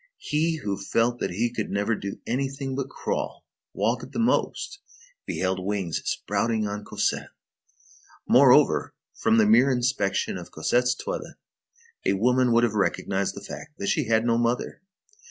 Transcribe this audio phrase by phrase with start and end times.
[0.17, 4.79] He who felt that he could never do anything but crawl, walk at the most,
[5.27, 7.29] beheld wings sprouting on Cosette.
[8.27, 11.35] Moreover, from the mere inspection of Cosette's toilet,
[12.03, 14.81] a woman would have recognized the fact that she had no mother.